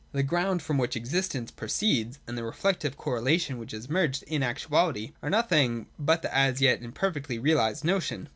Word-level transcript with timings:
The 0.13 0.23
ground 0.23 0.63
from 0.63 0.79
which 0.79 0.95
existence 0.95 1.51
pro 1.51 1.67
ceeds, 1.67 2.17
and 2.25 2.35
the 2.35 2.43
reflective 2.43 2.97
correlation 2.97 3.59
which 3.59 3.71
is 3.71 3.87
merged 3.87 4.23
in 4.23 4.41
actuality, 4.41 5.13
are 5.21 5.29
nothing 5.29 5.85
but 5.99 6.23
the 6.23 6.35
as 6.35 6.59
yet 6.59 6.81
imperfectly 6.81 7.37
realised 7.37 7.83
notion. 7.85 8.27